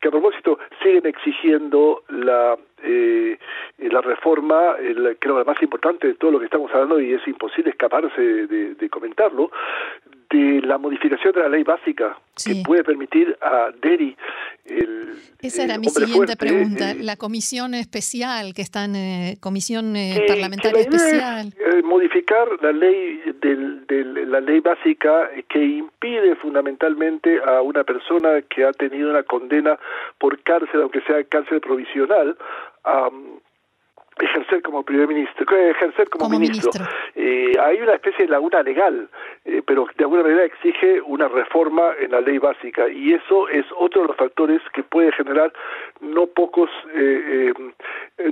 que 0.00 0.08
a 0.08 0.10
propósito 0.10 0.58
siguen 0.82 1.06
exigiendo 1.06 2.02
la 2.08 2.56
eh, 2.82 3.38
la 3.78 4.00
reforma, 4.00 4.76
el, 4.78 5.16
creo 5.18 5.38
la 5.38 5.44
más 5.44 5.60
importante 5.62 6.06
de 6.06 6.14
todo 6.14 6.30
lo 6.30 6.38
que 6.38 6.46
estamos 6.46 6.70
hablando 6.72 7.00
y 7.00 7.12
es 7.12 7.26
imposible 7.26 7.70
escaparse 7.70 8.20
de, 8.20 8.90
comentarlo, 8.90 9.50
de 10.30 10.62
la 10.62 10.78
modificación 10.78 11.32
de 11.32 11.40
la 11.40 11.48
ley 11.48 11.64
básica 11.64 12.16
que 12.36 12.62
puede 12.64 12.84
permitir 12.84 13.36
a 13.40 13.70
Deri 13.82 14.16
el 14.64 15.10
esa 15.42 15.64
era 15.64 15.78
mi 15.78 15.88
siguiente 15.88 16.36
pregunta. 16.36 16.90
Eh, 16.90 16.96
la 17.00 17.16
comisión 17.16 17.74
especial 17.74 18.52
que 18.54 18.62
está 18.62 18.84
en 18.84 18.96
eh, 18.96 19.36
comisión 19.40 19.96
eh, 19.96 20.24
parlamentaria 20.28 20.82
especial. 20.82 21.52
modificar 21.82 22.46
la 22.60 22.72
ley 22.72 23.20
del, 23.40 23.86
la 24.30 24.40
ley 24.40 24.60
básica 24.60 25.30
que 25.48 25.64
impide 25.64 26.36
fundamentalmente 26.36 27.40
a 27.44 27.62
una 27.62 27.84
persona 27.84 28.42
que 28.42 28.64
ha 28.64 28.72
tenido 28.72 29.10
una 29.10 29.22
condena 29.22 29.78
por 30.18 30.38
cárcel, 30.42 30.82
aunque 30.82 31.00
sea 31.02 31.24
cárcel 31.24 31.60
provisional, 31.60 32.36
a 32.84 33.10
ejercer 34.18 34.62
como 34.62 34.82
primer 34.82 35.08
ministro, 35.08 35.46
ejercer 35.56 36.08
como, 36.10 36.28
ministro. 36.28 36.70
Eh, 37.14 37.52
hay 37.60 37.80
una 37.80 37.94
especie 37.94 38.26
de 38.26 38.30
laguna 38.30 38.62
legal, 38.62 39.08
eh, 39.44 39.62
pero 39.66 39.86
de 39.96 40.04
alguna 40.04 40.22
manera 40.22 40.44
exige 40.44 41.00
una 41.02 41.28
reforma 41.28 41.92
en 42.00 42.10
la 42.10 42.20
ley 42.20 42.38
básica 42.38 42.88
y 42.88 43.14
eso 43.14 43.48
es 43.48 43.64
otro 43.76 44.02
de 44.02 44.08
los 44.08 44.16
factores 44.16 44.60
que 44.72 44.82
puede 44.82 45.12
generar 45.12 45.52
no 46.00 46.26
pocos 46.26 46.70
eh, 46.94 47.52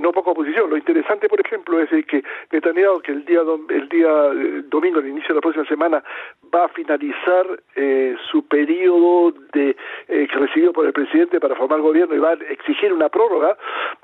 no 0.01 0.11
poca 0.11 0.31
oposición. 0.31 0.69
Lo 0.69 0.77
interesante, 0.77 1.27
por 1.27 1.39
ejemplo, 1.39 1.79
es 1.79 1.89
que 2.05 2.23
Netanyahu, 2.51 3.01
que 3.01 3.11
el 3.11 3.25
día 3.25 3.41
el 3.69 3.89
día 3.89 4.11
domingo, 4.69 4.99
al 4.99 5.07
inicio 5.07 5.29
de 5.29 5.35
la 5.35 5.41
próxima 5.41 5.65
semana, 5.65 6.03
va 6.53 6.65
a 6.65 6.69
finalizar 6.69 7.45
su 8.31 8.45
periodo 8.47 9.33
de 9.53 9.75
que 10.07 10.35
recibió 10.35 10.73
por 10.73 10.85
el 10.85 10.93
presidente 10.93 11.39
para 11.39 11.55
formar 11.55 11.81
gobierno 11.81 12.15
y 12.15 12.19
va 12.19 12.31
a 12.31 12.33
exigir 12.33 12.93
una 12.93 13.09
prórroga, 13.09 13.57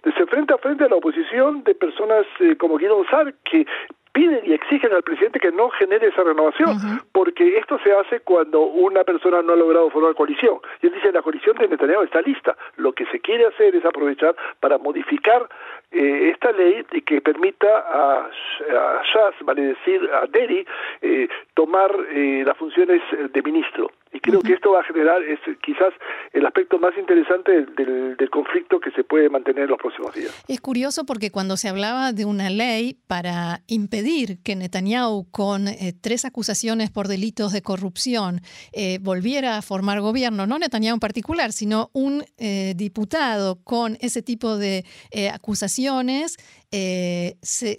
se 0.04 0.22
enfrenta 0.22 0.58
frente 0.58 0.86
a 0.86 0.90
la 0.90 0.96
oposición 0.96 1.64
de 1.64 1.75
personas 1.76 2.26
eh, 2.40 2.56
como 2.58 2.78
Guido 2.78 3.04
Sar 3.10 3.34
que 3.44 3.66
piden 4.14 4.42
y 4.46 4.54
exigen 4.54 4.94
al 4.94 5.04
presidente 5.04 5.42
que 5.42 5.52
no 5.52 5.70
genere 5.72 6.08
esa 6.08 6.24
renovación, 6.24 6.78
porque 7.12 7.58
esto 7.58 7.78
se 7.84 7.92
hace 7.92 8.22
cuando 8.22 8.62
una 8.62 9.04
persona 9.04 9.42
no 9.42 9.52
ha 9.54 9.56
logrado 9.58 9.90
formar 9.90 10.16
coalición. 10.16 10.60
Y 10.82 10.88
él 10.88 10.94
dice, 10.94 11.12
la 11.12 11.22
coalición 11.22 11.58
de 11.58 11.68
Netanyahu 11.68 12.04
está 12.04 12.22
lista. 12.22 12.56
Lo 12.78 12.94
que 12.94 13.06
se 13.08 13.20
quiere 13.20 13.46
hacer 13.46 13.76
es 13.76 13.84
aprovechar 13.84 14.34
para 14.62 14.78
modificar 14.78 15.50
eh, 15.92 16.30
esta 16.34 16.54
ley 16.54 16.86
y 16.94 17.02
que 17.02 17.20
permita 17.20 17.68
a, 17.68 18.30
a 18.30 19.02
Shas, 19.04 19.36
vale 19.42 19.62
decir, 19.64 20.10
a 20.14 20.26
Deri, 20.28 20.66
eh, 21.02 21.28
tomar 21.54 21.92
las 21.94 22.58
funciones 22.58 23.02
de 23.34 23.42
ministro. 23.42 23.92
Y 24.16 24.22
creo 24.22 24.40
que 24.40 24.54
esto 24.54 24.72
va 24.72 24.80
a 24.80 24.84
generar 24.86 25.22
es 25.24 25.40
quizás 25.62 25.94
el 26.32 26.46
aspecto 26.46 26.80
más 26.80 26.98
interesante 26.98 27.66
del, 27.76 28.30
conflicto 28.32 28.80
que 28.80 28.92
se 28.92 29.04
puede 29.04 29.30
mantener 29.30 29.64
en 29.64 29.70
los 29.70 29.78
próximos 29.78 30.14
días. 30.14 30.32
Es 30.48 30.62
curioso 30.62 31.06
porque 31.06 31.32
cuando 31.32 31.58
se 31.58 31.68
hablaba 31.68 32.14
de 32.14 32.24
una 32.24 32.50
ley 32.50 32.98
para 33.08 33.62
impedir 33.68 34.42
que 34.42 34.56
Netanyahu, 34.56 35.30
con 35.32 35.68
eh, 35.68 35.94
tres 36.02 36.24
acusaciones 36.24 36.92
por 36.92 37.08
delitos 37.10 37.52
de 37.52 37.62
corrupción, 37.62 38.40
eh, 38.72 39.00
volviera 39.02 39.58
a 39.58 39.62
formar 39.62 40.00
gobierno, 40.00 40.48
no 40.48 40.60
Netanyahu 40.60 40.96
en 40.96 41.00
particular, 41.02 41.52
sino 41.52 41.90
un 41.94 42.24
eh, 42.38 42.74
diputado 42.76 43.60
con 43.64 43.98
ese 44.00 44.22
tipo 44.22 44.58
de 44.58 44.86
acusaciones, 45.34 46.38
se 46.72 47.78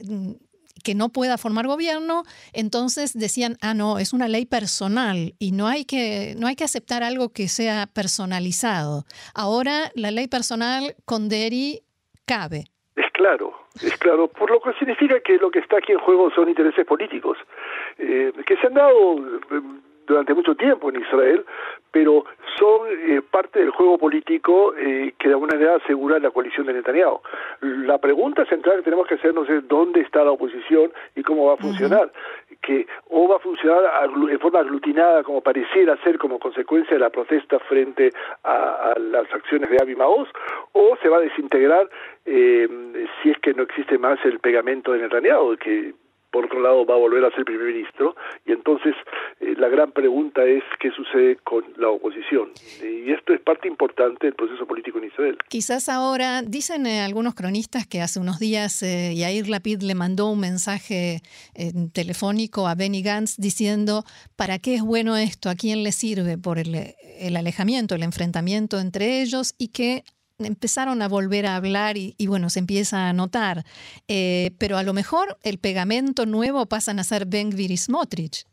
que 0.87 0.95
no 0.95 1.09
pueda 1.09 1.37
formar 1.37 1.67
gobierno, 1.67 2.23
entonces 2.53 3.13
decían, 3.13 3.57
ah, 3.61 3.75
no, 3.75 3.99
es 3.99 4.13
una 4.13 4.29
ley 4.29 4.47
personal 4.47 5.35
y 5.41 5.51
no 5.51 5.67
hay 5.67 5.85
que, 5.85 6.37
no 6.39 6.47
hay 6.47 6.55
que 6.55 6.63
aceptar 6.63 7.03
algo 7.03 7.33
que 7.33 7.49
sea 7.49 7.89
personalizado. 7.93 9.03
Ahora 9.35 9.91
la 9.97 10.13
ley 10.13 10.29
personal 10.29 10.95
con 11.05 11.29
Deri 11.29 11.81
cabe. 12.25 12.67
Es 12.95 13.11
claro, 13.11 13.53
es 13.83 13.97
claro, 13.99 14.29
por 14.29 14.49
lo 14.49 14.61
que 14.61 14.75
significa 14.79 15.19
que 15.19 15.39
lo 15.39 15.51
que 15.51 15.59
está 15.59 15.79
aquí 15.79 15.91
en 15.91 15.99
juego 15.99 16.31
son 16.31 16.49
intereses 16.49 16.87
políticos, 16.87 17.37
eh, 17.99 18.33
que 18.47 18.57
se 18.57 18.69
han 18.69 18.75
dado 18.75 19.17
eh, 19.19 19.61
durante 20.07 20.35
mucho 20.35 20.55
tiempo 20.55 20.89
en 20.89 21.01
Israel, 21.03 21.45
pero 21.91 22.25
son 22.59 22.81
eh, 22.91 23.23
parte 23.31 23.59
del 23.59 23.71
juego 23.71 23.99
político 23.99 24.75
eh, 24.77 25.15
que 25.19 25.29
de 25.29 25.35
alguna 25.35 25.55
manera 25.55 25.77
asegura 25.77 26.19
la 26.19 26.31
coalición 26.31 26.67
de 26.67 26.75
Netanyahu. 26.75 27.21
La 27.61 27.99
pregunta 27.99 28.45
central 28.47 28.77
que 28.77 28.83
tenemos 28.83 29.07
que 29.07 29.15
hacernos 29.15 29.49
es 29.49 29.67
dónde 29.67 30.01
está 30.01 30.25
la 30.25 30.33
oposición 30.33 30.93
y 31.15 31.23
cómo 31.23 31.47
va 31.47 31.55
a 31.55 31.57
funcionar. 31.57 32.13
Que 32.61 32.87
o 33.09 33.29
va 33.29 33.37
a 33.37 33.39
funcionar 33.39 33.83
en 34.31 34.39
forma 34.39 34.61
aglutinada, 34.61 35.23
como 35.23 35.41
pareciera 35.41 35.97
ser 36.03 36.19
como 36.19 36.39
consecuencia 36.39 36.95
de 36.95 37.01
la 37.01 37.11
protesta 37.11 37.59
frente 37.61 38.13
a, 38.45 38.95
las 38.99 39.33
acciones 39.33 39.71
de 39.71 39.79
Avi 39.81 39.95
Maoz, 39.95 40.29
o 40.73 40.97
se 41.03 41.09
va 41.09 41.19
a 41.19 41.21
desintegrar 41.21 41.89
eh, 42.25 42.69
si 43.23 43.31
es 43.31 43.39
que 43.39 43.55
no 43.55 43.63
existe 43.63 43.99
más 43.99 44.19
el 44.25 44.39
pegamento 44.41 44.93
de 44.93 45.01
Netanyahu, 45.01 45.57
que 45.57 45.95
por 46.37 46.45
otro 46.45 46.61
lado 46.61 46.85
va 46.85 46.97
a 46.97 46.99
volver 46.99 47.25
a 47.25 47.35
ser 47.35 47.47
primer 47.47 47.73
ministro, 47.73 48.15
y 48.45 48.53
entonces 48.53 48.95
eh, 49.41 49.55
la 49.57 49.69
gran 49.69 49.91
pregunta 49.93 50.45
es 50.45 50.63
qué 50.79 50.91
sucede 50.91 51.37
con 51.37 51.65
la 51.79 51.89
oposición. 51.89 52.51
Y 52.83 53.11
esto 53.11 53.33
es 53.33 53.41
parte 53.41 53.69
importante 53.69 54.27
del 54.27 54.35
proceso 54.35 54.67
político 54.67 54.99
en 54.99 55.05
Israel. 55.05 55.39
Quizás 55.49 55.89
ahora, 55.89 56.43
dicen 56.43 56.85
eh, 56.85 57.01
algunos 57.01 57.35
cronistas 57.35 57.87
que 57.87 58.03
hace 58.03 58.21
unos 58.21 58.39
días 58.39 58.83
eh, 58.83 59.15
Yair 59.17 59.49
Lapid 59.49 59.81
le 59.81 59.95
mandó 59.95 60.27
un 60.27 60.41
mensaje 60.41 61.23
telefónico 61.95 62.69
a 62.69 62.75
Benny 62.75 63.01
Gantz 63.01 63.37
diciendo, 63.39 64.05
¿para 64.37 64.59
qué 64.59 64.75
es 64.75 64.83
bueno 64.83 65.17
esto? 65.17 65.49
¿A 65.49 65.55
quién 65.55 65.85
le 65.85 65.93
sirve? 65.93 66.37
Por 66.37 66.59
el, 66.59 66.95
el 67.19 67.37
alejamiento, 67.37 67.95
el 67.95 68.03
enfrentamiento 68.03 68.79
entre 68.79 69.23
ellos 69.23 69.55
y 69.57 69.69
que 69.69 70.05
empezaron 70.39 71.03
a 71.03 71.09
volver 71.09 71.47
a 71.47 71.57
hablar 71.57 71.97
y, 71.97 72.27
bueno, 72.27 72.51
se 72.51 72.61
empieza 72.61 73.09
a 73.09 73.13
notar. 73.13 73.63
Eh, 74.09 74.51
pero 74.59 74.77
a 74.77 74.83
lo 74.83 74.93
mejor 74.93 75.37
el 75.43 75.59
pegamento 75.59 76.27
nuevo 76.27 76.67
pasan 76.67 76.99
a 76.99 77.05
ser 77.05 77.27
Ben 77.27 77.51
y 77.57 77.77
Smotrich. 77.77 78.45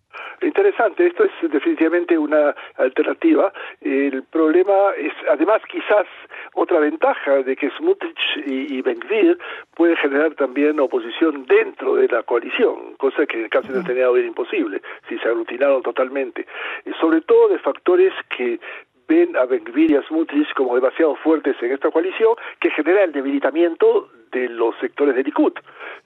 Interesante, 0.41 1.07
esto 1.07 1.23
es 1.23 1.51
definitivamente 1.51 2.17
una 2.17 2.53
alternativa. 2.75 3.51
El 3.81 4.23
problema 4.23 4.91
es, 4.97 5.13
además, 5.29 5.61
quizás 5.71 6.05
otra 6.53 6.79
ventaja 6.79 7.43
de 7.43 7.55
que 7.55 7.69
Smotrich 7.77 8.19
y, 8.45 8.81
Ben 8.81 8.99
Gvir 8.99 9.37
pueden 9.75 9.95
generar 9.97 10.35
también 10.35 10.79
oposición 10.79 11.45
dentro 11.45 11.95
de 11.95 12.07
la 12.09 12.23
coalición, 12.23 12.95
cosa 12.97 13.25
que 13.25 13.37
en 13.37 13.43
el 13.45 13.49
caso 13.49 13.71
de 13.71 13.79
Netanyahu 13.79 14.17
era 14.17 14.27
imposible 14.27 14.81
si 15.07 15.17
se 15.17 15.27
aglutinaron 15.27 15.81
totalmente. 15.81 16.45
sobre 16.99 17.21
todo 17.21 17.47
de 17.47 17.59
factores 17.59 18.13
que 18.35 18.59
ven 19.07 19.35
a 19.35 19.45
Ben-Gvir 19.45 19.91
y 19.91 19.95
a 19.95 20.03
Smutrich 20.03 20.53
como 20.53 20.75
demasiado 20.75 21.15
fuertes 21.15 21.55
en 21.61 21.71
esta 21.71 21.91
coalición, 21.91 22.35
que 22.59 22.71
genera 22.71 23.03
el 23.03 23.11
debilitamiento 23.11 24.09
de 24.33 24.49
los 24.49 24.75
sectores 24.81 25.15
de 25.15 25.23
Likud, 25.23 25.53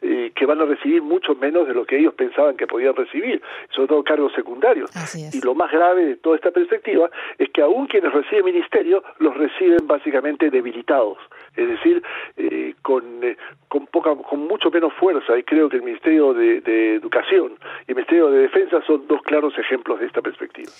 eh, 0.01 0.31
que 0.35 0.45
van 0.45 0.61
a 0.61 0.65
recibir 0.65 1.01
mucho 1.01 1.33
menos 1.35 1.67
de 1.67 1.73
lo 1.73 1.85
que 1.85 1.97
ellos 1.97 2.13
pensaban 2.13 2.57
que 2.57 2.67
podían 2.67 2.95
recibir, 2.95 3.41
sobre 3.69 3.87
todo 3.87 4.03
cargos 4.03 4.33
secundarios. 4.33 4.91
Y 5.33 5.41
lo 5.41 5.55
más 5.55 5.71
grave 5.71 6.05
de 6.05 6.15
toda 6.17 6.35
esta 6.35 6.51
perspectiva 6.51 7.09
es 7.39 7.49
que 7.49 7.61
aún 7.61 7.87
quienes 7.87 8.13
reciben 8.13 8.45
ministerio 8.45 9.03
los 9.19 9.35
reciben 9.35 9.87
básicamente 9.87 10.49
debilitados, 10.51 11.17
es 11.55 11.67
decir, 11.67 12.03
eh, 12.35 12.75
con, 12.81 13.23
eh, 13.23 13.37
con, 13.67 13.87
poca, 13.87 14.15
con 14.15 14.47
mucho 14.47 14.69
menos 14.69 14.93
fuerza, 14.93 15.37
y 15.37 15.43
creo 15.43 15.69
que 15.69 15.77
el 15.77 15.83
Ministerio 15.83 16.33
de, 16.33 16.61
de 16.61 16.95
Educación 16.95 17.53
y 17.87 17.91
el 17.91 17.95
Ministerio 17.95 18.29
de 18.29 18.39
Defensa 18.39 18.81
son 18.85 19.07
dos 19.07 19.21
claros 19.23 19.57
ejemplos 19.57 19.99
de 19.99 20.05
esta 20.05 20.21
perspectiva. 20.21 20.71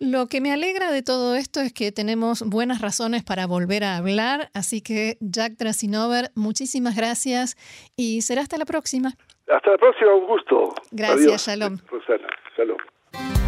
Lo 0.00 0.26
que 0.26 0.40
me 0.40 0.52
alegra 0.52 0.90
de 0.90 1.02
todo 1.02 1.36
esto 1.36 1.60
es 1.60 1.72
que 1.72 1.92
tenemos 1.92 2.42
buenas 2.42 2.80
razones 2.80 3.22
para 3.22 3.46
volver 3.46 3.84
a 3.84 3.96
hablar, 3.96 4.50
así 4.52 4.82
que 4.82 5.16
Jack 5.20 5.54
Drasinover, 5.56 6.30
muchísimas 6.34 6.96
gracias 6.96 7.56
y 7.96 8.22
será 8.22 8.42
hasta 8.42 8.58
la 8.58 8.64
próxima. 8.64 9.12
Hasta 9.48 9.70
la 9.70 9.78
próxima, 9.78 10.14
un 10.14 10.26
gusto. 10.26 10.74
Gracias, 10.90 11.46
Shalom. 11.46 11.78
Rosana, 11.88 12.28
shalom. 12.56 13.43